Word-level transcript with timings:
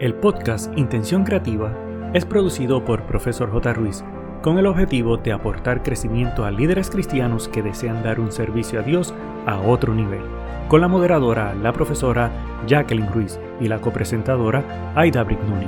El 0.00 0.14
podcast 0.14 0.72
Intención 0.78 1.24
Creativa 1.24 1.76
es 2.14 2.24
producido 2.24 2.82
por 2.86 3.04
Profesor 3.04 3.52
J. 3.52 3.74
Ruiz 3.74 4.02
con 4.42 4.56
el 4.56 4.64
objetivo 4.64 5.18
de 5.18 5.30
aportar 5.30 5.82
crecimiento 5.82 6.46
a 6.46 6.50
líderes 6.50 6.88
cristianos 6.88 7.48
que 7.48 7.60
desean 7.60 8.02
dar 8.02 8.18
un 8.18 8.32
servicio 8.32 8.80
a 8.80 8.82
Dios 8.82 9.12
a 9.44 9.60
otro 9.60 9.92
nivel, 9.92 10.22
con 10.68 10.80
la 10.80 10.88
moderadora, 10.88 11.52
la 11.52 11.74
profesora 11.74 12.32
Jacqueline 12.66 13.12
Ruiz 13.12 13.38
y 13.60 13.68
la 13.68 13.82
copresentadora 13.82 14.94
Aida 14.96 15.22
Brignoni. 15.22 15.66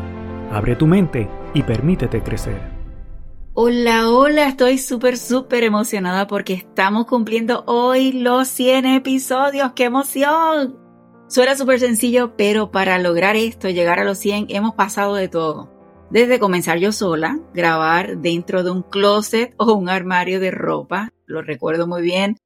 Abre 0.51 0.77
tu 0.77 0.87
mente 0.87 1.29
y 1.53 1.62
permítete 1.62 2.23
crecer. 2.23 2.59
Hola, 3.53 4.09
hola, 4.09 4.49
estoy 4.49 4.79
súper, 4.79 5.19
súper 5.19 5.62
emocionada 5.62 6.27
porque 6.27 6.55
estamos 6.55 7.05
cumpliendo 7.05 7.64
hoy 7.67 8.13
los 8.13 8.49
100 8.49 8.86
episodios. 8.86 9.72
¡Qué 9.72 9.85
emoción! 9.85 10.82
Suena 11.32 11.57
súper 11.57 11.81
sencillo, 11.81 12.36
pero 12.36 12.71
para 12.71 12.99
lograr 12.99 13.36
esto, 13.36 13.71
llegar 13.71 13.99
a 13.99 14.04
los 14.04 14.18
100, 14.18 14.49
hemos 14.50 14.75
pasado 14.75 15.14
de 15.14 15.29
todo. 15.29 15.72
Desde 16.11 16.39
comenzar 16.39 16.77
yo 16.77 16.93
sola, 16.93 17.41
grabar 17.55 18.18
dentro 18.18 18.63
de 18.63 18.71
un 18.71 18.82
closet 18.82 19.55
o 19.57 19.72
un 19.72 19.89
armario 19.89 20.41
de 20.41 20.50
ropa, 20.50 21.08
lo 21.25 21.41
recuerdo 21.41 21.86
muy 21.86 22.03
bien, 22.03 22.36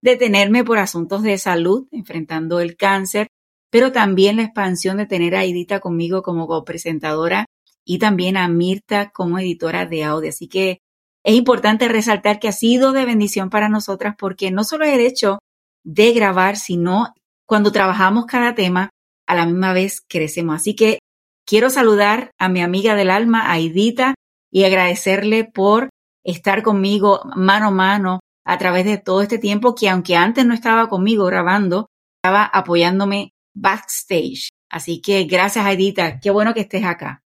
detenerme 0.00 0.64
por 0.64 0.78
asuntos 0.78 1.22
de 1.22 1.38
salud, 1.38 1.86
enfrentando 1.92 2.58
el 2.58 2.76
cáncer, 2.76 3.28
pero 3.70 3.92
también 3.92 4.38
la 4.38 4.42
expansión 4.42 4.96
de 4.96 5.06
tener 5.06 5.36
a 5.36 5.44
Edita 5.44 5.78
conmigo 5.78 6.24
como 6.24 6.48
copresentadora 6.48 7.46
y 7.84 8.00
también 8.00 8.36
a 8.36 8.48
Mirta 8.48 9.10
como 9.10 9.38
editora 9.38 9.86
de 9.86 10.02
audio. 10.02 10.30
Así 10.30 10.48
que 10.48 10.80
es 11.22 11.36
importante 11.36 11.86
resaltar 11.86 12.40
que 12.40 12.48
ha 12.48 12.52
sido 12.52 12.90
de 12.90 13.04
bendición 13.04 13.50
para 13.50 13.68
nosotras 13.68 14.16
porque 14.18 14.50
no 14.50 14.64
solo 14.64 14.84
es 14.84 14.94
el 14.94 15.06
hecho 15.06 15.38
de 15.84 16.12
grabar, 16.12 16.56
sino 16.56 17.14
cuando 17.52 17.70
trabajamos 17.70 18.24
cada 18.24 18.54
tema, 18.54 18.88
a 19.26 19.34
la 19.34 19.44
misma 19.44 19.74
vez 19.74 20.00
crecemos. 20.08 20.56
Así 20.56 20.74
que 20.74 21.00
quiero 21.46 21.68
saludar 21.68 22.30
a 22.38 22.48
mi 22.48 22.62
amiga 22.62 22.94
del 22.94 23.10
alma, 23.10 23.52
Aidita, 23.52 24.14
y 24.50 24.64
agradecerle 24.64 25.44
por 25.44 25.90
estar 26.24 26.62
conmigo 26.62 27.20
mano 27.36 27.66
a 27.66 27.70
mano 27.70 28.20
a 28.46 28.56
través 28.56 28.86
de 28.86 28.96
todo 28.96 29.20
este 29.20 29.36
tiempo 29.36 29.74
que 29.74 29.90
aunque 29.90 30.16
antes 30.16 30.46
no 30.46 30.54
estaba 30.54 30.88
conmigo 30.88 31.26
grabando, 31.26 31.88
estaba 32.22 32.42
apoyándome 32.46 33.34
backstage. 33.52 34.48
Así 34.70 35.02
que 35.02 35.24
gracias, 35.24 35.66
Aidita. 35.66 36.20
Qué 36.20 36.30
bueno 36.30 36.54
que 36.54 36.60
estés 36.60 36.86
acá. 36.86 37.20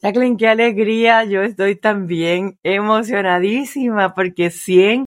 Jacqueline, 0.00 0.36
qué 0.36 0.46
alegría. 0.46 1.24
Yo 1.24 1.42
estoy 1.42 1.74
también 1.74 2.60
emocionadísima 2.62 4.14
porque 4.14 4.52
100 4.52 5.04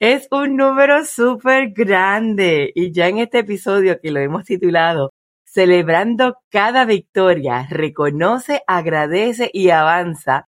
es 0.00 0.28
un 0.30 0.56
número 0.56 1.04
súper 1.06 1.70
grande 1.70 2.70
y 2.74 2.92
ya 2.92 3.08
en 3.08 3.18
este 3.18 3.38
episodio 3.38 3.98
que 4.00 4.10
lo 4.10 4.20
hemos 4.20 4.44
titulado 4.44 5.12
Celebrando 5.44 6.36
cada 6.50 6.84
victoria, 6.84 7.66
reconoce, 7.70 8.62
agradece 8.66 9.48
y 9.54 9.70
avanza. 9.70 10.44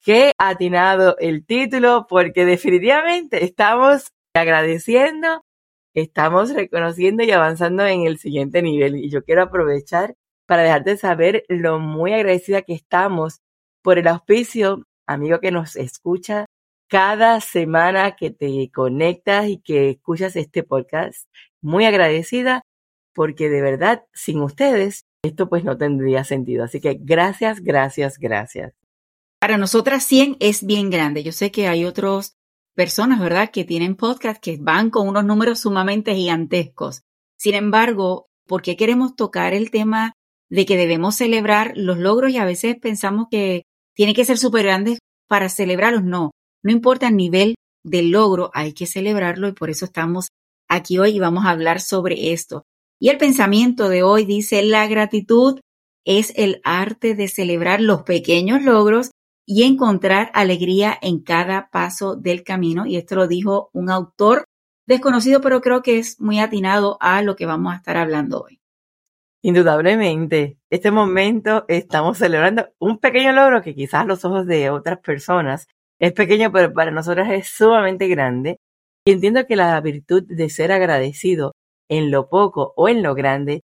Qué 0.00 0.32
atinado 0.38 1.16
el 1.18 1.44
título 1.44 2.06
porque 2.08 2.44
definitivamente 2.44 3.44
estamos 3.44 4.12
agradeciendo, 4.34 5.42
estamos 5.94 6.54
reconociendo 6.54 7.24
y 7.24 7.32
avanzando 7.32 7.84
en 7.86 8.06
el 8.06 8.18
siguiente 8.18 8.62
nivel. 8.62 8.96
Y 8.96 9.10
yo 9.10 9.24
quiero 9.24 9.42
aprovechar 9.42 10.14
para 10.46 10.62
dejarte 10.62 10.96
saber 10.96 11.44
lo 11.48 11.80
muy 11.80 12.12
agradecida 12.12 12.62
que 12.62 12.74
estamos 12.74 13.40
por 13.82 13.98
el 13.98 14.06
auspicio, 14.06 14.84
amigo 15.08 15.40
que 15.40 15.50
nos 15.50 15.74
escucha 15.74 16.46
cada 16.92 17.40
semana 17.40 18.16
que 18.16 18.30
te 18.30 18.70
conectas 18.70 19.48
y 19.48 19.56
que 19.56 19.88
escuchas 19.88 20.36
este 20.36 20.62
podcast. 20.62 21.26
Muy 21.62 21.86
agradecida 21.86 22.66
porque 23.14 23.48
de 23.48 23.62
verdad, 23.62 24.04
sin 24.12 24.42
ustedes, 24.42 25.06
esto 25.22 25.48
pues 25.48 25.64
no 25.64 25.78
tendría 25.78 26.22
sentido. 26.24 26.64
Así 26.64 26.82
que 26.82 26.98
gracias, 27.00 27.60
gracias, 27.60 28.18
gracias. 28.18 28.74
Para 29.40 29.56
nosotras 29.56 30.04
100 30.04 30.36
es 30.38 30.66
bien 30.66 30.90
grande. 30.90 31.22
Yo 31.22 31.32
sé 31.32 31.50
que 31.50 31.66
hay 31.66 31.86
otras 31.86 32.36
personas, 32.74 33.20
¿verdad?, 33.20 33.50
que 33.50 33.64
tienen 33.64 33.96
podcast 33.96 34.38
que 34.38 34.58
van 34.60 34.90
con 34.90 35.08
unos 35.08 35.24
números 35.24 35.60
sumamente 35.60 36.14
gigantescos. 36.14 37.04
Sin 37.38 37.54
embargo, 37.54 38.26
¿por 38.46 38.60
qué 38.60 38.76
queremos 38.76 39.16
tocar 39.16 39.54
el 39.54 39.70
tema 39.70 40.12
de 40.50 40.66
que 40.66 40.76
debemos 40.76 41.14
celebrar 41.14 41.72
los 41.74 41.96
logros 41.96 42.32
y 42.32 42.36
a 42.36 42.44
veces 42.44 42.76
pensamos 42.78 43.28
que 43.30 43.62
tiene 43.94 44.12
que 44.12 44.26
ser 44.26 44.36
súper 44.36 44.66
grandes 44.66 44.98
para 45.26 45.48
celebrarlos? 45.48 46.04
No, 46.04 46.32
no 46.62 46.72
importa 46.72 47.08
el 47.08 47.16
nivel 47.16 47.54
del 47.84 48.10
logro, 48.10 48.50
hay 48.54 48.72
que 48.72 48.86
celebrarlo 48.86 49.48
y 49.48 49.52
por 49.52 49.70
eso 49.70 49.84
estamos 49.84 50.28
aquí 50.68 50.98
hoy 50.98 51.16
y 51.16 51.20
vamos 51.20 51.44
a 51.44 51.50
hablar 51.50 51.80
sobre 51.80 52.32
esto. 52.32 52.64
Y 53.00 53.08
el 53.08 53.18
pensamiento 53.18 53.88
de 53.88 54.02
hoy 54.02 54.24
dice, 54.24 54.62
la 54.62 54.86
gratitud 54.86 55.60
es 56.04 56.32
el 56.36 56.60
arte 56.64 57.14
de 57.14 57.28
celebrar 57.28 57.80
los 57.80 58.02
pequeños 58.02 58.62
logros 58.62 59.10
y 59.46 59.64
encontrar 59.64 60.30
alegría 60.34 60.96
en 61.02 61.20
cada 61.20 61.68
paso 61.70 62.14
del 62.16 62.44
camino. 62.44 62.86
Y 62.86 62.96
esto 62.96 63.16
lo 63.16 63.26
dijo 63.26 63.70
un 63.72 63.90
autor 63.90 64.44
desconocido, 64.86 65.40
pero 65.40 65.60
creo 65.60 65.82
que 65.82 65.98
es 65.98 66.20
muy 66.20 66.38
atinado 66.38 66.96
a 67.00 67.22
lo 67.22 67.36
que 67.36 67.46
vamos 67.46 67.72
a 67.72 67.76
estar 67.76 67.96
hablando 67.96 68.42
hoy. 68.42 68.60
Indudablemente, 69.44 70.58
este 70.70 70.92
momento 70.92 71.64
estamos 71.66 72.18
celebrando 72.18 72.68
un 72.78 72.98
pequeño 72.98 73.32
logro 73.32 73.62
que 73.62 73.74
quizás 73.74 74.06
los 74.06 74.24
ojos 74.24 74.46
de 74.46 74.70
otras 74.70 75.00
personas 75.00 75.66
es 76.02 76.12
pequeño, 76.12 76.50
pero 76.50 76.72
para 76.72 76.90
nosotros 76.90 77.28
es 77.30 77.48
sumamente 77.48 78.08
grande. 78.08 78.58
Y 79.06 79.12
entiendo 79.12 79.46
que 79.46 79.54
la 79.54 79.80
virtud 79.80 80.24
de 80.26 80.50
ser 80.50 80.72
agradecido 80.72 81.52
en 81.88 82.10
lo 82.10 82.28
poco 82.28 82.72
o 82.76 82.88
en 82.88 83.02
lo 83.04 83.14
grande, 83.14 83.62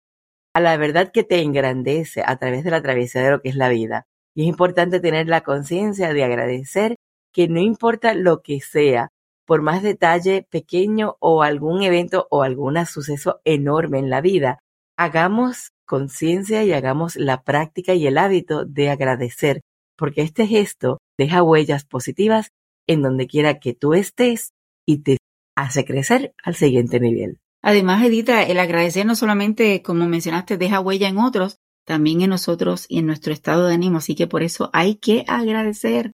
a 0.54 0.60
la 0.60 0.78
verdad 0.78 1.12
que 1.12 1.24
te 1.24 1.42
engrandece 1.42 2.22
a 2.24 2.38
través 2.38 2.64
de 2.64 2.72
la 2.72 2.82
travesía 2.84 3.24
de 3.24 3.32
lo 3.32 3.42
que 3.42 3.50
es 3.50 3.56
la 3.56 3.70
vida. 3.70 4.04
Y 4.36 4.44
es 4.44 4.48
importante 4.48 5.00
tener 5.00 5.28
la 5.28 5.42
conciencia 5.42 6.14
de 6.14 6.24
agradecer 6.24 6.96
que 7.34 7.48
no 7.48 7.60
importa 7.60 8.14
lo 8.14 8.42
que 8.44 8.62
sea, 8.62 9.10
por 9.48 9.64
más 9.64 9.82
detalle 9.82 10.46
pequeño 10.50 11.16
o 11.20 11.42
algún 11.42 11.82
evento 11.82 12.28
o 12.30 12.44
algún 12.44 12.86
suceso 12.86 13.42
enorme 13.46 13.98
en 13.98 14.12
la 14.12 14.22
vida, 14.22 14.60
hagamos 14.96 15.72
conciencia 15.86 16.64
y 16.64 16.74
hagamos 16.74 17.16
la 17.16 17.42
práctica 17.42 17.96
y 17.96 18.06
el 18.06 18.20
hábito 18.20 18.66
de 18.66 18.90
agradecer, 18.90 19.62
porque 19.98 20.22
este 20.22 20.48
gesto 20.48 21.00
deja 21.18 21.44
huellas 21.44 21.86
positivas 21.86 22.52
en 22.88 23.02
donde 23.02 23.28
quiera 23.28 23.60
que 23.60 23.74
tú 23.74 23.94
estés 23.94 24.52
y 24.86 25.00
te 25.00 25.18
hace 25.56 25.86
crecer 25.86 26.34
al 26.44 26.56
siguiente 26.56 27.00
nivel. 27.00 27.40
Además, 27.62 28.06
Edita, 28.06 28.44
el 28.44 28.60
agradecer 28.60 29.06
no 29.06 29.16
solamente, 29.16 29.82
como 29.82 30.08
mencionaste, 30.08 30.58
deja 30.58 30.80
huella 30.80 31.10
en 31.10 31.18
otros, 31.18 31.58
también 31.86 32.22
en 32.22 32.30
nosotros 32.30 32.86
y 32.88 33.00
en 33.00 33.08
nuestro 33.08 33.34
estado 33.34 33.68
de 33.68 33.74
ánimo. 33.74 33.98
Así 33.98 34.16
que 34.16 34.28
por 34.28 34.44
eso 34.44 34.70
hay 34.74 34.96
que 34.96 35.26
agradecer 35.28 36.12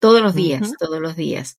todos 0.00 0.22
los 0.22 0.34
días, 0.34 0.72
todos 0.78 1.00
los 1.00 1.16
días. 1.16 1.58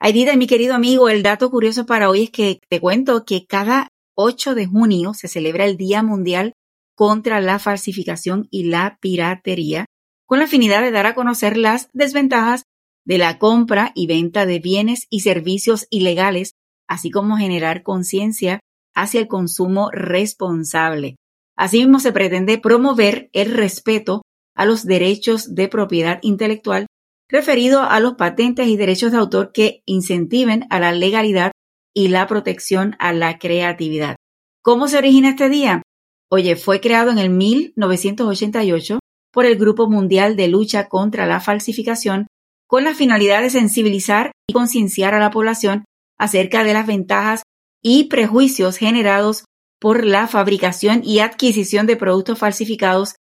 Edita, 0.00 0.36
mi 0.36 0.46
querido 0.46 0.74
amigo, 0.74 1.08
el 1.08 1.22
dato 1.22 1.50
curioso 1.50 1.86
para 1.86 2.10
hoy 2.10 2.24
es 2.24 2.30
que 2.30 2.60
te 2.68 2.80
cuento 2.80 3.24
que 3.24 3.46
cada 3.46 3.88
8 4.14 4.54
de 4.54 4.66
junio 4.66 5.14
se 5.14 5.28
celebra 5.28 5.64
el 5.64 5.76
Día 5.76 6.02
Mundial 6.02 6.52
contra 6.94 7.40
la 7.40 7.58
Falsificación 7.58 8.48
y 8.50 8.64
la 8.64 8.98
Piratería 9.00 9.86
con 10.26 10.38
la 10.38 10.46
finalidad 10.46 10.82
de 10.82 10.90
dar 10.90 11.06
a 11.06 11.14
conocer 11.14 11.56
las 11.56 11.88
desventajas 11.92 12.64
de 13.04 13.18
la 13.18 13.38
compra 13.38 13.92
y 13.94 14.06
venta 14.06 14.44
de 14.46 14.58
bienes 14.58 15.06
y 15.08 15.20
servicios 15.20 15.86
ilegales, 15.90 16.52
así 16.88 17.10
como 17.10 17.36
generar 17.36 17.82
conciencia 17.82 18.60
hacia 18.94 19.20
el 19.20 19.28
consumo 19.28 19.90
responsable. 19.92 21.16
Asimismo, 21.56 22.00
se 22.00 22.12
pretende 22.12 22.58
promover 22.58 23.30
el 23.32 23.52
respeto 23.52 24.22
a 24.54 24.64
los 24.66 24.84
derechos 24.84 25.54
de 25.54 25.68
propiedad 25.68 26.18
intelectual 26.22 26.86
referido 27.28 27.82
a 27.82 28.00
los 28.00 28.14
patentes 28.14 28.68
y 28.68 28.76
derechos 28.76 29.12
de 29.12 29.18
autor 29.18 29.52
que 29.52 29.82
incentiven 29.84 30.66
a 30.70 30.80
la 30.80 30.92
legalidad 30.92 31.52
y 31.94 32.08
la 32.08 32.26
protección 32.26 32.96
a 32.98 33.12
la 33.12 33.38
creatividad. 33.38 34.16
¿Cómo 34.62 34.88
se 34.88 34.98
origina 34.98 35.30
este 35.30 35.48
día? 35.48 35.82
Oye, 36.30 36.56
fue 36.56 36.80
creado 36.80 37.10
en 37.10 37.18
el 37.18 37.30
1988 37.30 38.98
por 39.36 39.44
el 39.44 39.58
Grupo 39.58 39.86
Mundial 39.86 40.34
de 40.34 40.48
Lucha 40.48 40.88
contra 40.88 41.26
la 41.26 41.40
Falsificación 41.40 42.26
con 42.66 42.84
la 42.84 42.94
finalidad 42.94 43.42
de 43.42 43.50
sensibilizar 43.50 44.32
y 44.48 44.54
concienciar 44.54 45.12
a 45.12 45.20
la 45.20 45.30
población 45.30 45.84
acerca 46.18 46.64
de 46.64 46.72
las 46.72 46.86
ventajas 46.86 47.42
y 47.82 48.04
prejuicios 48.04 48.78
generados 48.78 49.44
por 49.78 50.06
la 50.06 50.26
fabricación 50.26 51.02
y 51.04 51.18
adquisición 51.18 51.86
de 51.86 51.98
productos 51.98 52.38
falsificados, 52.38 53.16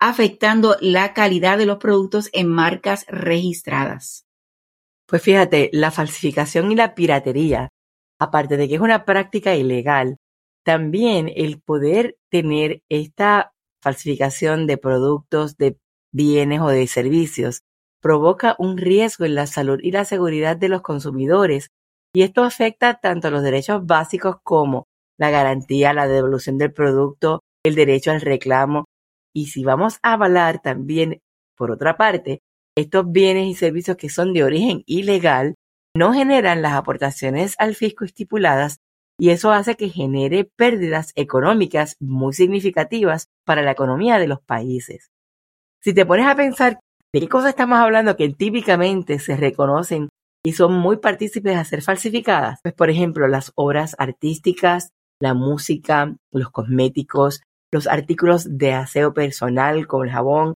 afectando 0.00 0.78
la 0.80 1.12
calidad 1.12 1.58
de 1.58 1.66
los 1.66 1.76
productos 1.76 2.30
en 2.32 2.48
marcas 2.48 3.04
registradas. 3.06 4.24
Pues 5.06 5.20
fíjate, 5.20 5.68
la 5.74 5.90
falsificación 5.90 6.72
y 6.72 6.76
la 6.76 6.94
piratería, 6.94 7.68
aparte 8.18 8.56
de 8.56 8.68
que 8.68 8.76
es 8.76 8.80
una 8.80 9.04
práctica 9.04 9.54
ilegal, 9.54 10.16
también 10.64 11.30
el 11.36 11.60
poder 11.60 12.16
tener 12.30 12.80
esta 12.88 13.52
falsificación 13.82 14.66
de 14.66 14.78
productos, 14.78 15.56
de 15.56 15.78
bienes 16.12 16.60
o 16.60 16.68
de 16.68 16.86
servicios, 16.86 17.62
provoca 18.00 18.56
un 18.58 18.78
riesgo 18.78 19.24
en 19.24 19.34
la 19.34 19.46
salud 19.46 19.78
y 19.82 19.90
la 19.90 20.04
seguridad 20.04 20.56
de 20.56 20.68
los 20.68 20.82
consumidores 20.82 21.70
y 22.14 22.22
esto 22.22 22.42
afecta 22.42 23.00
tanto 23.00 23.30
los 23.30 23.42
derechos 23.42 23.84
básicos 23.84 24.36
como 24.42 24.86
la 25.18 25.30
garantía, 25.30 25.92
la 25.92 26.08
devolución 26.08 26.58
del 26.58 26.72
producto, 26.72 27.42
el 27.64 27.74
derecho 27.74 28.10
al 28.10 28.20
reclamo. 28.20 28.86
Y 29.34 29.46
si 29.46 29.64
vamos 29.64 29.98
a 30.02 30.14
avalar 30.14 30.60
también, 30.62 31.20
por 31.56 31.70
otra 31.70 31.96
parte, 31.96 32.40
estos 32.76 33.10
bienes 33.10 33.46
y 33.46 33.54
servicios 33.54 33.96
que 33.96 34.08
son 34.08 34.32
de 34.32 34.44
origen 34.44 34.82
ilegal, 34.86 35.56
no 35.94 36.12
generan 36.12 36.62
las 36.62 36.74
aportaciones 36.74 37.54
al 37.58 37.74
fisco 37.74 38.04
estipuladas 38.04 38.78
y 39.18 39.30
eso 39.30 39.50
hace 39.50 39.76
que 39.76 39.88
genere 39.88 40.44
pérdidas 40.44 41.12
económicas 41.16 41.96
muy 42.00 42.32
significativas 42.32 43.28
para 43.44 43.62
la 43.62 43.72
economía 43.72 44.18
de 44.18 44.28
los 44.28 44.40
países. 44.40 45.10
Si 45.82 45.92
te 45.92 46.06
pones 46.06 46.26
a 46.26 46.36
pensar 46.36 46.80
de 47.12 47.20
qué 47.20 47.28
cosas 47.28 47.50
estamos 47.50 47.78
hablando 47.78 48.16
que 48.16 48.28
típicamente 48.28 49.18
se 49.18 49.36
reconocen 49.36 50.08
y 50.44 50.52
son 50.52 50.74
muy 50.74 50.98
partícipes 50.98 51.56
a 51.56 51.64
ser 51.64 51.82
falsificadas, 51.82 52.60
pues 52.62 52.74
por 52.74 52.90
ejemplo 52.90 53.26
las 53.26 53.52
obras 53.56 53.96
artísticas, 53.98 54.90
la 55.20 55.34
música, 55.34 56.14
los 56.32 56.50
cosméticos, 56.50 57.42
los 57.72 57.86
artículos 57.86 58.58
de 58.58 58.72
aseo 58.72 59.12
personal 59.14 59.86
como 59.86 60.04
el 60.04 60.10
jabón, 60.10 60.54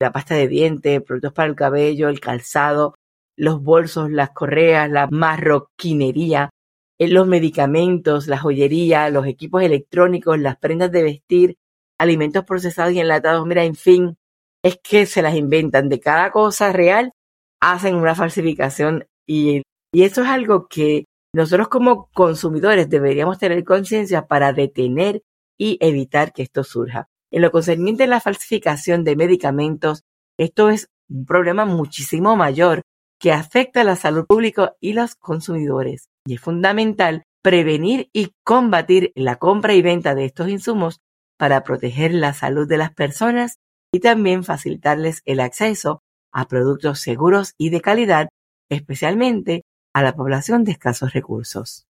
la 0.00 0.12
pasta 0.12 0.34
de 0.34 0.48
dientes, 0.48 1.02
productos 1.02 1.32
para 1.32 1.48
el 1.48 1.56
cabello, 1.56 2.08
el 2.08 2.20
calzado, 2.20 2.94
los 3.36 3.62
bolsos, 3.62 4.10
las 4.10 4.30
correas, 4.30 4.90
la 4.90 5.08
marroquinería, 5.10 6.50
los 6.98 7.26
medicamentos, 7.26 8.26
la 8.26 8.38
joyería, 8.38 9.08
los 9.10 9.26
equipos 9.26 9.62
electrónicos, 9.62 10.38
las 10.38 10.56
prendas 10.56 10.90
de 10.90 11.02
vestir, 11.02 11.56
alimentos 11.98 12.44
procesados 12.44 12.92
y 12.92 13.00
enlatados, 13.00 13.46
mira, 13.46 13.64
en 13.64 13.74
fin, 13.74 14.16
es 14.62 14.78
que 14.82 15.06
se 15.06 15.22
las 15.22 15.36
inventan 15.36 15.88
de 15.88 16.00
cada 16.00 16.30
cosa 16.32 16.72
real, 16.72 17.12
hacen 17.60 17.94
una 17.94 18.14
falsificación 18.14 19.06
y, 19.26 19.62
y 19.92 20.02
eso 20.02 20.22
es 20.22 20.28
algo 20.28 20.66
que 20.68 21.04
nosotros 21.32 21.68
como 21.68 22.08
consumidores 22.12 22.88
deberíamos 22.88 23.38
tener 23.38 23.64
conciencia 23.64 24.26
para 24.26 24.52
detener 24.52 25.22
y 25.58 25.78
evitar 25.80 26.32
que 26.32 26.42
esto 26.42 26.64
surja. 26.64 27.08
En 27.30 27.42
lo 27.42 27.50
concerniente 27.50 28.04
a 28.04 28.06
la 28.06 28.20
falsificación 28.20 29.04
de 29.04 29.16
medicamentos, 29.16 30.04
esto 30.38 30.70
es 30.70 30.88
un 31.08 31.26
problema 31.26 31.64
muchísimo 31.64 32.36
mayor 32.36 32.82
que 33.20 33.32
afecta 33.32 33.80
a 33.80 33.84
la 33.84 33.96
salud 33.96 34.26
pública 34.26 34.74
y 34.80 34.92
los 34.92 35.16
consumidores. 35.16 36.08
Y 36.28 36.34
es 36.34 36.42
fundamental 36.42 37.22
prevenir 37.42 38.10
y 38.12 38.32
combatir 38.44 39.12
la 39.14 39.36
compra 39.36 39.72
y 39.72 39.80
venta 39.80 40.14
de 40.14 40.26
estos 40.26 40.50
insumos 40.50 41.00
para 41.38 41.64
proteger 41.64 42.12
la 42.12 42.34
salud 42.34 42.68
de 42.68 42.76
las 42.76 42.92
personas 42.92 43.56
y 43.94 44.00
también 44.00 44.44
facilitarles 44.44 45.22
el 45.24 45.40
acceso 45.40 46.02
a 46.30 46.46
productos 46.46 47.00
seguros 47.00 47.54
y 47.56 47.70
de 47.70 47.80
calidad, 47.80 48.28
especialmente 48.68 49.62
a 49.94 50.02
la 50.02 50.14
población 50.14 50.64
de 50.64 50.72
escasos 50.72 51.14
recursos. 51.14 51.86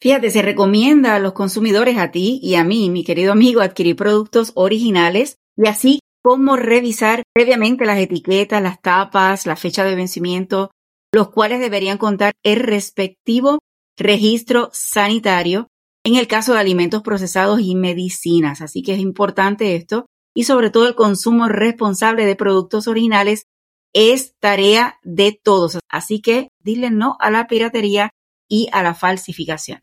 Fíjate, 0.00 0.32
se 0.32 0.42
recomienda 0.42 1.14
a 1.14 1.20
los 1.20 1.32
consumidores, 1.32 1.98
a 1.98 2.10
ti 2.10 2.40
y 2.42 2.56
a 2.56 2.64
mí, 2.64 2.90
mi 2.90 3.04
querido 3.04 3.30
amigo, 3.30 3.60
adquirir 3.60 3.94
productos 3.94 4.50
originales 4.56 5.36
y 5.56 5.68
así 5.68 6.00
como 6.24 6.56
revisar 6.56 7.22
previamente 7.32 7.86
las 7.86 8.00
etiquetas, 8.00 8.60
las 8.60 8.82
tapas, 8.82 9.46
la 9.46 9.54
fecha 9.54 9.84
de 9.84 9.94
vencimiento, 9.94 10.72
los 11.14 11.30
cuales 11.30 11.60
deberían 11.60 11.96
contar 11.96 12.32
el 12.42 12.58
respectivo 12.58 13.60
registro 13.98 14.70
sanitario 14.72 15.68
en 16.04 16.16
el 16.16 16.26
caso 16.26 16.54
de 16.54 16.60
alimentos 16.60 17.02
procesados 17.02 17.60
y 17.60 17.74
medicinas. 17.74 18.60
Así 18.60 18.82
que 18.82 18.94
es 18.94 19.00
importante 19.00 19.74
esto 19.76 20.06
y 20.34 20.44
sobre 20.44 20.70
todo 20.70 20.86
el 20.86 20.94
consumo 20.94 21.48
responsable 21.48 22.24
de 22.24 22.36
productos 22.36 22.88
originales 22.88 23.44
es 23.92 24.34
tarea 24.38 24.98
de 25.02 25.38
todos. 25.42 25.78
Así 25.90 26.20
que 26.20 26.48
dile 26.60 26.90
no 26.90 27.16
a 27.20 27.30
la 27.30 27.46
piratería 27.46 28.10
y 28.48 28.68
a 28.72 28.82
la 28.82 28.94
falsificación. 28.94 29.80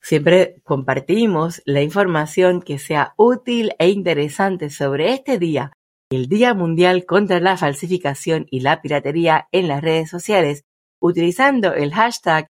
Siempre 0.00 0.60
compartimos 0.64 1.62
la 1.64 1.80
información 1.80 2.60
que 2.60 2.78
sea 2.78 3.14
útil 3.16 3.72
e 3.78 3.88
interesante 3.88 4.68
sobre 4.68 5.14
este 5.14 5.38
día, 5.38 5.72
el 6.10 6.28
Día 6.28 6.52
Mundial 6.52 7.06
contra 7.06 7.40
la 7.40 7.56
Falsificación 7.56 8.46
y 8.50 8.60
la 8.60 8.82
Piratería 8.82 9.48
en 9.50 9.66
las 9.66 9.82
redes 9.82 10.10
sociales, 10.10 10.64
utilizando 11.00 11.72
el 11.72 11.94
hashtag 11.94 12.48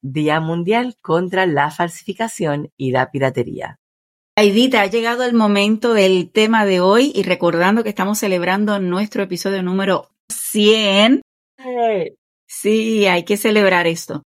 Día 0.00 0.40
Mundial 0.40 0.96
contra 1.02 1.46
la 1.46 1.70
Falsificación 1.70 2.70
y 2.76 2.92
la 2.92 3.10
Piratería. 3.10 3.78
Aidita, 4.36 4.82
ha 4.82 4.86
llegado 4.86 5.22
el 5.24 5.34
momento 5.34 5.94
del 5.94 6.30
tema 6.30 6.64
de 6.64 6.80
hoy 6.80 7.12
y 7.14 7.22
recordando 7.22 7.84
que 7.84 7.88
estamos 7.90 8.18
celebrando 8.18 8.78
nuestro 8.80 9.22
episodio 9.22 9.62
número 9.62 10.10
100. 10.28 11.22
Sí, 12.46 13.06
hay 13.06 13.24
que 13.24 13.36
celebrar 13.36 13.86
esto. 13.86 14.22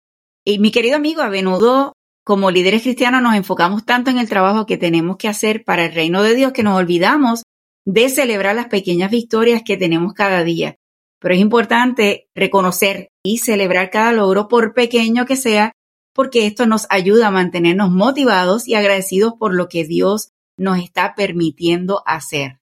Y 0.45 0.59
mi 0.59 0.73
querido 0.73 0.97
amigo, 0.97 1.23
a 1.23 1.29
menudo 1.29 1.93
como 2.25 2.51
líderes 2.51 2.83
cristianos 2.83 3.23
nos 3.23 3.35
enfocamos 3.35 3.85
tanto 3.85 4.11
en 4.11 4.19
el 4.19 4.29
trabajo 4.29 4.67
que 4.67 4.77
tenemos 4.77 5.17
que 5.17 5.29
hacer 5.29 5.65
para 5.65 5.85
el 5.85 5.95
reino 5.95 6.23
de 6.23 6.35
Dios 6.35 6.53
que 6.53 6.63
nos 6.63 6.79
olvidamos 6.79 7.43
de 7.85 8.09
celebrar 8.09 8.55
las 8.55 8.67
pequeñas 8.67 9.11
victorias 9.11 9.63
que 9.65 9.77
tenemos 9.77 10.15
cada 10.15 10.45
día. 10.45 10.77
Pero 11.23 11.35
es 11.35 11.41
importante 11.41 12.29
reconocer 12.35 13.13
y 13.25 13.39
celebrar 13.39 13.91
cada 13.91 14.13
logro, 14.13 14.49
por 14.49 14.75
pequeño 14.75 15.25
que 15.25 15.37
sea, 15.37 15.73
porque 16.13 16.47
esto 16.47 16.67
nos 16.67 16.87
ayuda 16.91 17.29
a 17.29 17.31
mantenernos 17.31 17.91
motivados 17.91 18.67
y 18.67 18.75
agradecidos 18.75 19.35
por 19.39 19.55
lo 19.55 19.69
que 19.69 19.85
Dios 19.85 20.33
nos 20.59 20.81
está 20.81 21.15
permitiendo 21.15 22.03
hacer. 22.07 22.59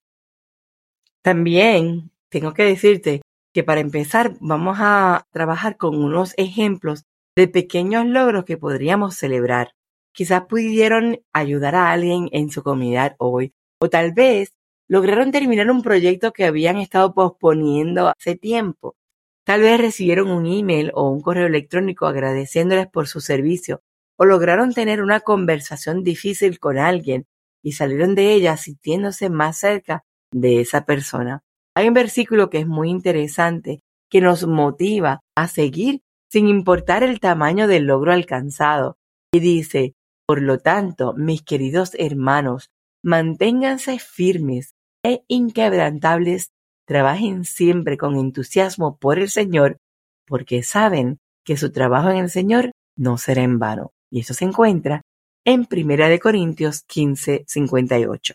También 1.22 2.10
tengo 2.28 2.52
que 2.52 2.64
decirte 2.64 3.22
que 3.54 3.64
para 3.64 3.80
empezar 3.80 4.36
vamos 4.40 4.76
a 4.78 5.26
trabajar 5.32 5.78
con 5.78 5.96
unos 5.96 6.34
ejemplos 6.36 7.04
de 7.34 7.48
pequeños 7.48 8.04
logros 8.04 8.44
que 8.44 8.58
podríamos 8.58 9.16
celebrar. 9.16 9.72
Quizás 10.12 10.42
pudieron 10.42 11.20
ayudar 11.32 11.74
a 11.76 11.92
alguien 11.92 12.28
en 12.32 12.50
su 12.50 12.62
comunidad 12.62 13.16
hoy, 13.18 13.52
o 13.80 13.88
tal 13.88 14.12
vez 14.12 14.52
lograron 14.90 15.30
terminar 15.30 15.70
un 15.70 15.82
proyecto 15.82 16.32
que 16.32 16.44
habían 16.44 16.76
estado 16.76 17.14
posponiendo 17.14 18.08
hace 18.08 18.34
tiempo. 18.34 18.96
Tal 19.44 19.60
vez 19.60 19.80
recibieron 19.80 20.32
un 20.32 20.46
email 20.46 20.90
o 20.94 21.08
un 21.08 21.20
correo 21.20 21.46
electrónico 21.46 22.06
agradeciéndoles 22.06 22.88
por 22.88 23.06
su 23.06 23.20
servicio, 23.20 23.82
o 24.18 24.24
lograron 24.24 24.74
tener 24.74 25.00
una 25.00 25.20
conversación 25.20 26.02
difícil 26.02 26.58
con 26.58 26.76
alguien 26.76 27.28
y 27.62 27.72
salieron 27.72 28.16
de 28.16 28.32
ella 28.32 28.56
sintiéndose 28.56 29.30
más 29.30 29.58
cerca 29.58 30.02
de 30.32 30.60
esa 30.60 30.84
persona. 30.84 31.44
Hay 31.76 31.86
un 31.86 31.94
versículo 31.94 32.50
que 32.50 32.58
es 32.58 32.66
muy 32.66 32.90
interesante 32.90 33.82
que 34.10 34.20
nos 34.20 34.44
motiva 34.44 35.20
a 35.36 35.46
seguir 35.46 36.02
sin 36.32 36.48
importar 36.48 37.04
el 37.04 37.20
tamaño 37.20 37.68
del 37.68 37.84
logro 37.84 38.12
alcanzado. 38.12 38.96
Y 39.32 39.38
dice, 39.38 39.94
por 40.26 40.42
lo 40.42 40.58
tanto, 40.58 41.14
mis 41.16 41.42
queridos 41.42 41.92
hermanos, 41.94 42.70
manténganse 43.04 44.00
firmes 44.00 44.74
e 45.04 45.22
inquebrantables, 45.28 46.50
trabajen 46.86 47.44
siempre 47.44 47.96
con 47.96 48.16
entusiasmo 48.16 48.96
por 48.96 49.18
el 49.18 49.30
Señor, 49.30 49.78
porque 50.26 50.62
saben 50.62 51.18
que 51.44 51.56
su 51.56 51.72
trabajo 51.72 52.10
en 52.10 52.18
el 52.18 52.30
Señor 52.30 52.72
no 52.96 53.18
será 53.18 53.42
en 53.42 53.58
vano. 53.58 53.92
Y 54.10 54.20
eso 54.20 54.34
se 54.34 54.44
encuentra 54.44 55.02
en 55.44 55.64
Primera 55.64 56.08
de 56.08 56.18
Corintios 56.18 56.82
15, 56.82 57.44
58. 57.46 58.34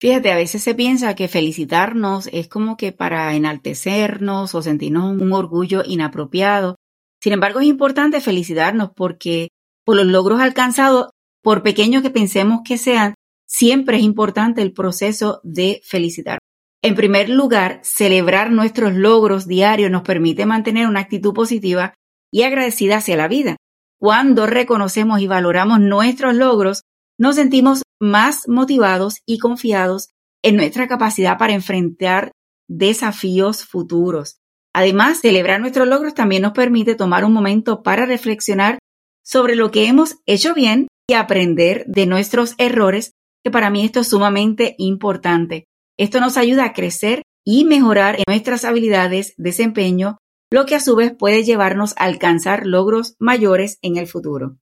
Fíjate, 0.00 0.32
a 0.32 0.36
veces 0.36 0.62
se 0.62 0.74
piensa 0.74 1.14
que 1.14 1.28
felicitarnos 1.28 2.28
es 2.32 2.48
como 2.48 2.76
que 2.76 2.92
para 2.92 3.34
enaltecernos 3.34 4.54
o 4.54 4.62
sentirnos 4.62 5.20
un 5.20 5.32
orgullo 5.32 5.82
inapropiado, 5.84 6.76
sin 7.24 7.32
embargo, 7.32 7.60
es 7.60 7.66
importante 7.66 8.20
felicitarnos 8.20 8.90
porque 8.94 9.48
por 9.82 9.96
los 9.96 10.04
logros 10.04 10.40
alcanzados, 10.40 11.08
por 11.42 11.62
pequeños 11.62 12.02
que 12.02 12.10
pensemos 12.10 12.60
que 12.66 12.76
sean, 12.76 13.14
siempre 13.46 13.98
es 13.98 14.02
importante 14.02 14.62
el 14.62 14.72
proceso 14.72 15.40
de 15.42 15.80
felicitar. 15.84 16.38
En 16.82 16.94
primer 16.94 17.30
lugar, 17.30 17.80
celebrar 17.82 18.52
nuestros 18.52 18.94
logros 18.94 19.46
diarios 19.46 19.90
nos 19.90 20.02
permite 20.02 20.44
mantener 20.44 20.86
una 20.86 21.00
actitud 21.00 21.32
positiva 21.32 21.94
y 22.30 22.42
agradecida 22.42 22.96
hacia 22.96 23.16
la 23.16 23.28
vida. 23.28 23.56
Cuando 23.98 24.46
reconocemos 24.46 25.20
y 25.20 25.26
valoramos 25.26 25.80
nuestros 25.80 26.34
logros, 26.34 26.82
nos 27.18 27.36
sentimos 27.36 27.82
más 28.00 28.48
motivados 28.48 29.20
y 29.26 29.38
confiados 29.38 30.10
en 30.42 30.56
nuestra 30.56 30.88
capacidad 30.88 31.38
para 31.38 31.54
enfrentar 31.54 32.32
desafíos 32.68 33.64
futuros. 33.64 34.36
Además, 34.74 35.20
celebrar 35.20 35.60
nuestros 35.60 35.86
logros 35.86 36.14
también 36.14 36.42
nos 36.42 36.52
permite 36.52 36.96
tomar 36.96 37.24
un 37.24 37.32
momento 37.32 37.82
para 37.82 38.04
reflexionar 38.04 38.78
sobre 39.24 39.54
lo 39.56 39.70
que 39.70 39.86
hemos 39.86 40.16
hecho 40.26 40.52
bien 40.52 40.88
y 41.08 41.14
aprender 41.14 41.84
de 41.86 42.06
nuestros 42.06 42.54
errores, 42.58 43.12
que 43.44 43.50
para 43.50 43.70
mí 43.70 43.84
esto 43.84 44.00
es 44.00 44.08
sumamente 44.08 44.74
importante. 44.78 45.66
Esto 45.98 46.18
nos 46.18 46.36
ayuda 46.36 46.64
a 46.64 46.72
crecer 46.72 47.22
y 47.44 47.64
mejorar 47.64 48.16
en 48.16 48.24
nuestras 48.26 48.64
habilidades, 48.64 49.34
desempeño, 49.36 50.18
lo 50.50 50.64
que 50.66 50.74
a 50.74 50.80
su 50.80 50.96
vez 50.96 51.12
puede 51.12 51.44
llevarnos 51.44 51.94
a 51.96 52.04
alcanzar 52.04 52.66
logros 52.66 53.16
mayores 53.18 53.78
en 53.82 53.96
el 53.96 54.06
futuro. 54.06 54.56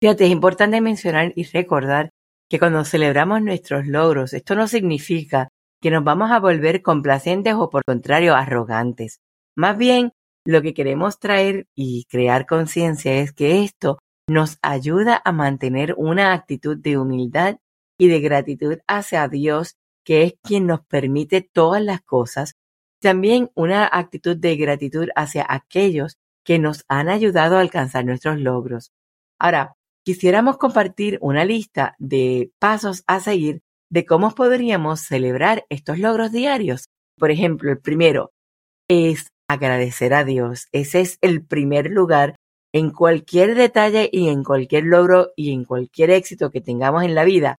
Fíjate, 0.00 0.26
es 0.26 0.30
importante 0.30 0.80
mencionar 0.80 1.32
y 1.34 1.44
recordar 1.44 2.10
que 2.48 2.58
cuando 2.58 2.84
celebramos 2.84 3.42
nuestros 3.42 3.86
logros, 3.86 4.32
esto 4.32 4.54
no 4.54 4.68
significa 4.68 5.48
que 5.82 5.90
nos 5.90 6.04
vamos 6.04 6.30
a 6.30 6.38
volver 6.38 6.82
complacientes 6.82 7.54
o 7.54 7.70
por 7.70 7.82
contrario 7.84 8.34
arrogantes. 8.34 9.18
Más 9.56 9.76
bien, 9.76 10.12
lo 10.46 10.62
que 10.62 10.74
queremos 10.74 11.18
traer 11.18 11.66
y 11.74 12.04
crear 12.08 12.46
conciencia 12.46 13.14
es 13.14 13.32
que 13.32 13.64
esto 13.64 13.98
nos 14.28 14.58
ayuda 14.62 15.20
a 15.24 15.32
mantener 15.32 15.94
una 15.96 16.32
actitud 16.32 16.76
de 16.76 16.98
humildad 16.98 17.58
y 17.98 18.08
de 18.08 18.20
gratitud 18.20 18.78
hacia 18.86 19.28
Dios 19.28 19.76
que 20.04 20.22
es 20.22 20.34
quien 20.42 20.66
nos 20.66 20.80
permite 20.86 21.42
todas 21.42 21.82
las 21.82 22.00
cosas, 22.00 22.54
también 22.98 23.50
una 23.54 23.86
actitud 23.92 24.36
de 24.36 24.56
gratitud 24.56 25.08
hacia 25.14 25.44
aquellos 25.46 26.16
que 26.44 26.58
nos 26.58 26.84
han 26.88 27.10
ayudado 27.10 27.58
a 27.58 27.60
alcanzar 27.60 28.06
nuestros 28.06 28.40
logros. 28.40 28.90
Ahora, 29.38 29.74
quisiéramos 30.06 30.56
compartir 30.56 31.18
una 31.20 31.44
lista 31.44 31.94
de 31.98 32.50
pasos 32.58 33.04
a 33.06 33.20
seguir 33.20 33.60
de 33.90 34.06
cómo 34.06 34.34
podríamos 34.34 35.00
celebrar 35.00 35.66
estos 35.68 35.98
logros 35.98 36.32
diarios. 36.32 36.86
Por 37.18 37.30
ejemplo, 37.30 37.70
el 37.70 37.78
primero 37.78 38.32
es 38.88 39.28
agradecer 39.46 40.14
a 40.14 40.24
Dios. 40.24 40.68
Ese 40.72 41.00
es 41.00 41.18
el 41.20 41.44
primer 41.44 41.90
lugar 41.90 42.36
en 42.72 42.90
cualquier 42.90 43.54
detalle 43.54 44.08
y 44.10 44.28
en 44.28 44.42
cualquier 44.42 44.84
logro 44.84 45.32
y 45.36 45.52
en 45.52 45.64
cualquier 45.64 46.10
éxito 46.10 46.50
que 46.50 46.62
tengamos 46.62 47.02
en 47.02 47.14
la 47.14 47.24
vida, 47.24 47.56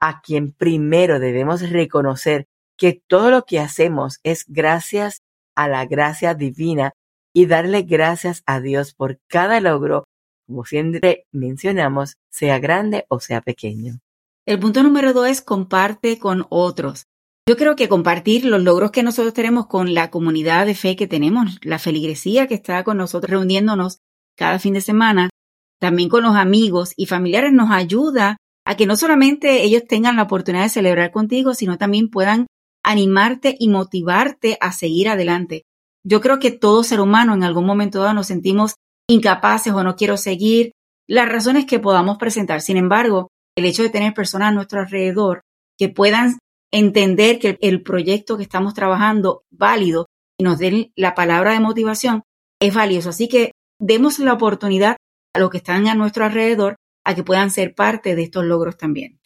a 0.00 0.20
quien 0.20 0.52
primero 0.52 1.18
debemos 1.18 1.68
reconocer 1.68 2.46
que 2.76 3.02
todo 3.06 3.30
lo 3.30 3.44
que 3.44 3.58
hacemos 3.58 4.20
es 4.22 4.44
gracias 4.46 5.22
a 5.54 5.68
la 5.68 5.86
gracia 5.86 6.34
divina 6.34 6.92
y 7.34 7.46
darle 7.46 7.82
gracias 7.82 8.42
a 8.46 8.60
Dios 8.60 8.94
por 8.94 9.18
cada 9.28 9.60
logro, 9.60 10.04
como 10.46 10.64
siempre 10.64 11.26
mencionamos, 11.32 12.14
sea 12.30 12.58
grande 12.58 13.04
o 13.08 13.20
sea 13.20 13.40
pequeño. 13.40 13.98
El 14.46 14.58
punto 14.58 14.82
número 14.82 15.12
dos 15.12 15.28
es 15.28 15.42
comparte 15.42 16.18
con 16.18 16.46
otros. 16.48 17.04
Yo 17.46 17.56
creo 17.56 17.76
que 17.76 17.88
compartir 17.88 18.44
los 18.44 18.62
logros 18.62 18.90
que 18.90 19.02
nosotros 19.02 19.34
tenemos 19.34 19.66
con 19.66 19.94
la 19.94 20.10
comunidad 20.10 20.66
de 20.66 20.74
fe 20.74 20.96
que 20.96 21.06
tenemos, 21.06 21.58
la 21.62 21.78
feligresía 21.78 22.46
que 22.46 22.54
está 22.54 22.84
con 22.84 22.96
nosotros 22.96 23.30
reuniéndonos 23.30 23.98
cada 24.36 24.58
fin 24.58 24.74
de 24.74 24.80
semana, 24.80 25.30
también 25.80 26.08
con 26.08 26.22
los 26.22 26.36
amigos 26.36 26.92
y 26.96 27.06
familiares 27.06 27.52
nos 27.52 27.70
ayuda 27.70 28.36
a 28.68 28.76
que 28.76 28.84
no 28.84 28.96
solamente 28.96 29.62
ellos 29.62 29.84
tengan 29.88 30.16
la 30.16 30.24
oportunidad 30.24 30.64
de 30.64 30.68
celebrar 30.68 31.10
contigo, 31.10 31.54
sino 31.54 31.78
también 31.78 32.10
puedan 32.10 32.48
animarte 32.84 33.56
y 33.58 33.70
motivarte 33.70 34.58
a 34.60 34.72
seguir 34.72 35.08
adelante. 35.08 35.62
Yo 36.04 36.20
creo 36.20 36.38
que 36.38 36.50
todo 36.50 36.84
ser 36.84 37.00
humano 37.00 37.32
en 37.32 37.44
algún 37.44 37.64
momento 37.64 38.00
dado 38.00 38.12
nos 38.12 38.26
sentimos 38.26 38.74
incapaces 39.08 39.72
o 39.72 39.82
no 39.82 39.96
quiero 39.96 40.18
seguir, 40.18 40.72
las 41.08 41.30
razones 41.30 41.64
que 41.64 41.78
podamos 41.78 42.18
presentar. 42.18 42.60
Sin 42.60 42.76
embargo, 42.76 43.28
el 43.56 43.64
hecho 43.64 43.82
de 43.82 43.88
tener 43.88 44.12
personas 44.12 44.48
a 44.48 44.52
nuestro 44.52 44.80
alrededor 44.80 45.40
que 45.78 45.88
puedan 45.88 46.36
entender 46.70 47.38
que 47.38 47.56
el 47.62 47.82
proyecto 47.82 48.36
que 48.36 48.42
estamos 48.42 48.74
trabajando 48.74 49.44
válido 49.50 50.08
y 50.38 50.44
nos 50.44 50.58
den 50.58 50.92
la 50.94 51.14
palabra 51.14 51.54
de 51.54 51.60
motivación 51.60 52.22
es 52.60 52.74
valioso. 52.74 53.08
Así 53.08 53.28
que 53.28 53.52
demos 53.80 54.18
la 54.18 54.34
oportunidad 54.34 54.98
a 55.34 55.38
los 55.38 55.48
que 55.48 55.56
están 55.56 55.88
a 55.88 55.94
nuestro 55.94 56.26
alrededor 56.26 56.76
a 57.08 57.14
que 57.14 57.24
puedan 57.24 57.50
ser 57.50 57.74
parte 57.74 58.14
de 58.14 58.24
estos 58.24 58.44
logros 58.44 58.76
también. 58.76 59.18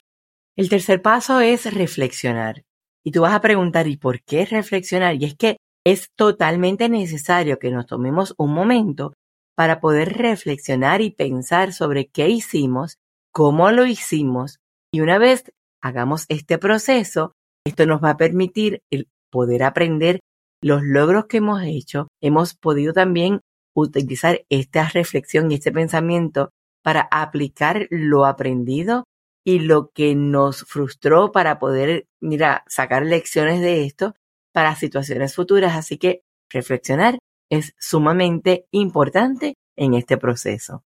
El 0.57 0.69
tercer 0.69 1.03
paso 1.03 1.41
es 1.41 1.75
reflexionar. 1.75 2.63
Y 3.05 3.11
tú 3.11 3.23
vas 3.23 3.35
a 3.35 3.41
preguntar, 3.41 3.89
¿y 3.89 3.97
por 3.97 4.23
qué 4.23 4.47
reflexionar? 4.47 5.17
Y 5.17 5.25
es 5.25 5.35
que 5.35 5.57
es 5.85 6.11
totalmente 6.15 6.89
necesario 6.89 7.59
que 7.59 7.73
nos 7.73 7.87
tomemos 7.87 8.35
un 8.39 8.55
momento 8.55 9.15
para 9.57 9.81
poder 9.81 10.13
reflexionar 10.17 11.01
y 11.01 11.11
pensar 11.11 11.73
sobre 11.73 12.07
qué 12.07 12.29
hicimos, 12.29 12.99
cómo 13.33 13.73
lo 13.73 13.85
hicimos, 13.85 14.61
y 14.95 15.01
una 15.01 15.19
vez 15.19 15.53
hagamos 15.83 16.27
este 16.29 16.59
proceso, 16.59 17.33
esto 17.67 17.85
nos 17.87 18.01
va 18.01 18.11
a 18.11 18.17
permitir 18.17 18.81
el 18.93 19.09
poder 19.29 19.65
aprender 19.65 20.21
los 20.63 20.83
logros 20.85 21.27
que 21.27 21.39
hemos 21.39 21.65
hecho. 21.65 22.07
Hemos 22.21 22.55
podido 22.55 22.93
también 22.93 23.41
utilizar 23.75 24.43
esta 24.51 24.89
reflexión 24.89 25.51
y 25.51 25.55
este 25.57 25.73
pensamiento 25.73 26.51
para 26.83 27.09
aplicar 27.11 27.87
lo 27.91 28.27
aprendido 28.27 29.05
y 29.45 29.59
lo 29.61 29.91
que 29.91 30.15
nos 30.15 30.63
frustró 30.65 31.33
para 31.33 31.59
poder, 31.59 32.07
mira, 32.21 32.65
sacar 32.69 33.05
lecciones 33.05 33.61
de 33.61 33.85
esto 33.85 34.15
para 34.53 34.77
situaciones 34.77 35.35
futuras. 35.35 35.77
Así 35.77 35.99
que 35.99 36.23
reflexionar 36.51 37.19
es 37.51 37.75
sumamente 37.79 38.67
importante 38.71 39.55
en 39.77 39.95
este 39.95 40.17
proceso. 40.17 40.85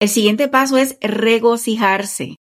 El 0.00 0.08
siguiente 0.08 0.48
paso 0.48 0.76
es 0.76 0.98
regocijarse. 1.00 2.36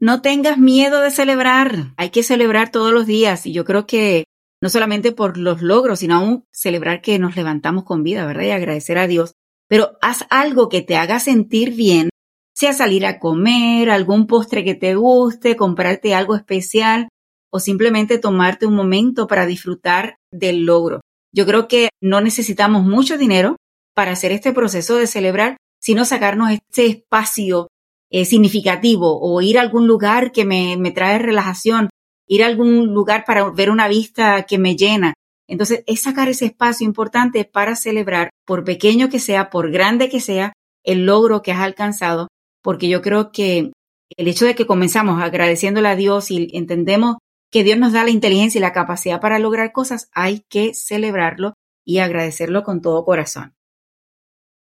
No 0.00 0.22
tengas 0.22 0.58
miedo 0.58 1.00
de 1.00 1.10
celebrar. 1.10 1.92
Hay 1.96 2.10
que 2.10 2.22
celebrar 2.22 2.70
todos 2.70 2.92
los 2.92 3.06
días 3.06 3.46
y 3.46 3.52
yo 3.52 3.64
creo 3.64 3.86
que 3.86 4.24
no 4.62 4.68
solamente 4.70 5.12
por 5.12 5.36
los 5.38 5.60
logros, 5.60 6.00
sino 6.00 6.16
aún 6.16 6.44
celebrar 6.52 7.00
que 7.02 7.18
nos 7.18 7.36
levantamos 7.36 7.84
con 7.84 8.02
vida, 8.02 8.26
¿verdad? 8.26 8.44
Y 8.44 8.50
agradecer 8.50 8.98
a 8.98 9.06
Dios. 9.06 9.34
Pero 9.68 9.98
haz 10.00 10.24
algo 10.30 10.68
que 10.68 10.82
te 10.82 10.96
haga 10.96 11.20
sentir 11.20 11.74
bien, 11.74 12.10
sea 12.58 12.72
salir 12.72 13.06
a 13.06 13.20
comer, 13.20 13.88
algún 13.88 14.26
postre 14.26 14.64
que 14.64 14.74
te 14.74 14.96
guste, 14.96 15.54
comprarte 15.54 16.12
algo 16.12 16.34
especial 16.34 17.08
o 17.52 17.60
simplemente 17.60 18.18
tomarte 18.18 18.66
un 18.66 18.74
momento 18.74 19.28
para 19.28 19.46
disfrutar 19.46 20.16
del 20.32 20.64
logro. 20.64 21.00
Yo 21.32 21.46
creo 21.46 21.68
que 21.68 21.90
no 22.02 22.20
necesitamos 22.20 22.82
mucho 22.82 23.16
dinero 23.16 23.54
para 23.94 24.10
hacer 24.10 24.32
este 24.32 24.52
proceso 24.52 24.96
de 24.96 25.06
celebrar, 25.06 25.56
sino 25.80 26.04
sacarnos 26.04 26.50
este 26.50 26.86
espacio 26.86 27.68
eh, 28.10 28.24
significativo 28.24 29.20
o 29.20 29.40
ir 29.40 29.56
a 29.58 29.62
algún 29.62 29.86
lugar 29.86 30.32
que 30.32 30.44
me, 30.44 30.76
me 30.76 30.90
trae 30.90 31.20
relajación 31.20 31.90
ir 32.26 32.42
a 32.42 32.46
algún 32.46 32.92
lugar 32.92 33.24
para 33.24 33.48
ver 33.50 33.70
una 33.70 33.86
vista 33.86 34.42
que 34.42 34.58
me 34.58 34.74
llena. 34.74 35.14
Entonces, 35.48 35.84
es 35.86 36.02
sacar 36.02 36.28
ese 36.28 36.46
espacio 36.46 36.84
importante 36.84 37.44
para 37.44 37.76
celebrar, 37.76 38.30
por 38.44 38.64
pequeño 38.64 39.08
que 39.08 39.20
sea, 39.20 39.48
por 39.48 39.70
grande 39.70 40.08
que 40.08 40.20
sea, 40.20 40.52
el 40.84 41.06
logro 41.06 41.40
que 41.40 41.52
has 41.52 41.60
alcanzado, 41.60 42.26
porque 42.62 42.88
yo 42.88 43.02
creo 43.02 43.32
que 43.32 43.72
el 44.16 44.28
hecho 44.28 44.46
de 44.46 44.54
que 44.54 44.66
comenzamos 44.66 45.22
agradeciéndole 45.22 45.88
a 45.88 45.96
Dios 45.96 46.30
y 46.30 46.48
entendemos 46.52 47.16
que 47.50 47.64
Dios 47.64 47.78
nos 47.78 47.92
da 47.92 48.04
la 48.04 48.10
inteligencia 48.10 48.58
y 48.58 48.62
la 48.62 48.72
capacidad 48.72 49.20
para 49.20 49.38
lograr 49.38 49.72
cosas, 49.72 50.10
hay 50.12 50.44
que 50.48 50.74
celebrarlo 50.74 51.54
y 51.84 51.98
agradecerlo 51.98 52.62
con 52.62 52.82
todo 52.82 53.04
corazón. 53.04 53.54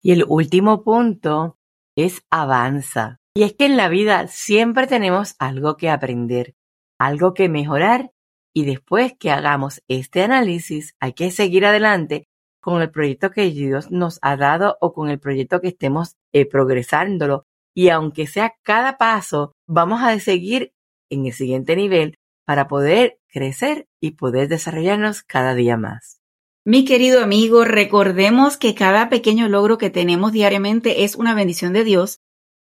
Y 0.01 0.11
el 0.11 0.25
último 0.27 0.83
punto 0.83 1.57
es 1.95 2.23
avanza. 2.29 3.19
Y 3.35 3.43
es 3.43 3.53
que 3.53 3.65
en 3.65 3.77
la 3.77 3.89
vida 3.89 4.27
siempre 4.27 4.87
tenemos 4.87 5.35
algo 5.39 5.77
que 5.77 5.89
aprender 5.89 6.55
algo 7.03 7.33
que 7.33 7.49
mejorar 7.49 8.11
y 8.53 8.65
después 8.65 9.13
que 9.19 9.31
hagamos 9.31 9.81
este 9.87 10.23
análisis 10.23 10.95
hay 10.99 11.13
que 11.13 11.31
seguir 11.31 11.65
adelante 11.65 12.27
con 12.61 12.81
el 12.81 12.91
proyecto 12.91 13.31
que 13.31 13.49
Dios 13.49 13.91
nos 13.91 14.19
ha 14.21 14.37
dado 14.37 14.77
o 14.79 14.93
con 14.93 15.09
el 15.09 15.19
proyecto 15.19 15.59
que 15.59 15.69
estemos 15.69 16.15
eh, 16.31 16.45
progresándolo. 16.45 17.45
Y 17.75 17.89
aunque 17.89 18.27
sea 18.27 18.53
cada 18.63 18.97
paso, 18.97 19.53
vamos 19.67 20.01
a 20.03 20.19
seguir 20.19 20.71
en 21.09 21.25
el 21.25 21.33
siguiente 21.33 21.75
nivel 21.75 22.15
para 22.45 22.67
poder 22.67 23.19
crecer 23.27 23.87
y 24.01 24.11
poder 24.11 24.47
desarrollarnos 24.47 25.23
cada 25.23 25.55
día 25.55 25.77
más. 25.77 26.19
Mi 26.65 26.85
querido 26.85 27.21
amigo, 27.21 27.65
recordemos 27.65 28.57
que 28.57 28.73
cada 28.73 29.09
pequeño 29.09 29.49
logro 29.49 29.77
que 29.77 29.89
tenemos 29.89 30.31
diariamente 30.31 31.03
es 31.03 31.15
una 31.15 31.35
bendición 31.35 31.73
de 31.73 31.83
Dios 31.83 32.19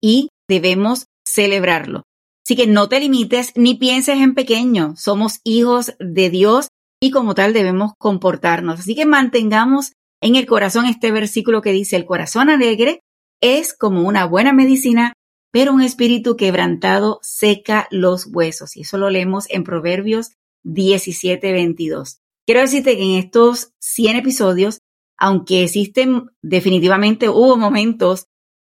y 0.01 0.29
debemos 0.49 1.07
celebrarlo. 1.27 2.05
Así 2.47 2.57
que 2.57 2.67
no 2.67 2.89
te 2.89 3.01
limites 3.01 3.53
ni 3.57 3.75
pienses 3.75 4.21
en 4.21 4.35
pequeño. 4.35 4.95
Somos 4.97 5.41
hijos 5.45 5.95
de 5.99 6.31
Dios 6.31 6.69
y 7.01 7.11
como 7.11 7.35
tal 7.35 7.53
debemos 7.53 7.93
comportarnos. 7.99 8.81
Así 8.81 8.95
que 8.95 9.07
mantengamos 9.07 9.93
en 10.21 10.37
el 10.37 10.47
corazón 10.47 10.87
este 10.87 11.11
versículo 11.13 11.63
que 11.63 11.73
dice, 11.73 11.97
el 11.97 12.05
corazón 12.05 12.51
alegre 12.51 13.01
es 13.41 13.75
como 13.75 14.03
una 14.03 14.27
buena 14.27 14.53
medicina, 14.53 15.15
pero 15.53 15.73
un 15.73 15.83
espíritu 15.83 16.37
quebrantado 16.37 17.19
seca 17.23 17.89
los 17.91 18.27
huesos. 18.27 18.77
Y 18.77 18.83
eso 18.83 18.99
lo 18.99 19.11
leemos 19.11 19.47
en 19.51 19.65
Proverbios 19.65 20.33
17, 20.65 21.53
22. 21.53 22.19
Quiero 22.47 22.61
decirte 22.61 22.97
que 22.97 23.03
en 23.03 23.19
estos 23.19 23.73
100 23.81 24.17
episodios, 24.17 24.79
aunque 25.19 25.65
existen 25.65 26.31
definitivamente, 26.43 27.29
hubo 27.29 27.57
momentos 27.57 28.27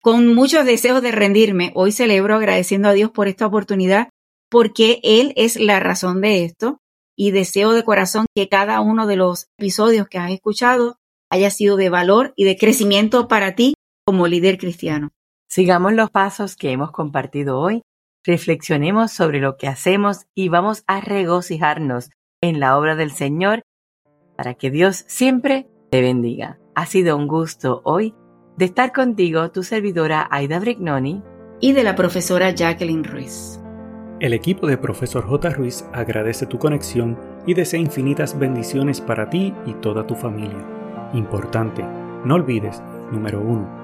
con 0.01 0.35
muchos 0.35 0.67
deseos 0.67 1.01
de 1.01 1.13
rendirme, 1.13 1.73
hoy 1.75 1.91
celebro 1.91 2.37
agradeciendo 2.37 2.89
a 2.89 2.93
Dios 2.93 3.11
por 3.11 3.27
esta 3.27 3.47
oportunidad, 3.47 4.11
porque 4.51 5.01
Él 5.03 5.33
es 5.37 5.57
la 5.59 5.81
razón 5.81 6.21
de 6.21 6.45
esto 6.45 6.79
y 7.17 7.31
deseo 7.31 7.73
de 7.73 7.85
corazón 7.85 8.27
que 8.35 8.49
cada 8.49 8.81
uno 8.81 9.07
de 9.07 9.17
los 9.17 9.47
episodios 9.59 10.07
que 10.09 10.19
has 10.19 10.31
escuchado 10.31 10.99
haya 11.31 11.51
sido 11.51 11.77
de 11.77 11.89
valor 11.89 12.35
y 12.37 12.45
de 12.45 12.57
crecimiento 12.57 13.29
para 13.29 13.55
ti 13.55 13.75
como 14.05 14.27
líder 14.27 14.59
cristiano. 14.59 15.11
Sigamos 15.49 15.93
los 15.95 16.11
pasos 16.11 16.57
que 16.57 16.71
hemos 16.71 16.91
compartido 16.91 17.59
hoy, 17.59 17.83
reflexionemos 18.25 19.13
sobre 19.13 19.41
lo 19.41 19.57
que 19.57 19.69
hacemos 19.69 20.27
y 20.35 20.49
vamos 20.49 20.85
a 20.87 21.01
regocijarnos 21.01 22.11
en 22.43 22.61
la 22.61 22.79
obra 22.79 22.97
del 22.97 23.11
Señor 23.11 23.63
para 24.37 24.55
que 24.55 24.71
Dios 24.71 25.05
siempre 25.09 25.69
te 25.91 26.01
bendiga. 26.01 26.59
Ha 26.75 26.87
sido 26.87 27.17
un 27.17 27.29
gusto 27.29 27.81
hoy 27.85 28.15
de 28.57 28.67
estar 28.67 28.93
contigo 28.93 29.51
tu 29.51 29.63
servidora 29.63 30.29
Aida 30.31 30.59
Brignoni 30.59 31.23
y 31.61 31.73
de 31.73 31.85
la 31.85 31.95
profesora 31.95 32.51
Jacqueline 32.51 33.05
Ruiz. 33.05 33.61
El 34.21 34.33
equipo 34.33 34.67
de 34.67 34.79
Profesor 34.79 35.27
J. 35.27 35.51
Ruiz 35.51 35.85
agradece 35.93 36.47
tu 36.47 36.59
conexión 36.59 37.19
y 37.47 37.55
desea 37.55 37.81
infinitas 37.81 38.39
bendiciones 38.39 39.01
para 39.01 39.29
ti 39.29 39.53
y 39.67 39.75
toda 39.75 40.07
tu 40.07 40.15
familia. 40.15 40.65
Importante, 41.13 41.85
no 42.25 42.35
olvides, 42.35 42.83
número 43.11 43.41
1, 43.41 43.84